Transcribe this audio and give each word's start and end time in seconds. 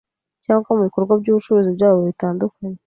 cyangwa 0.43 0.67
mu 0.75 0.81
bikorwa 0.87 1.13
by’ubucuruzi 1.21 1.69
byabo 1.77 1.99
bitandukanye. 2.09 2.77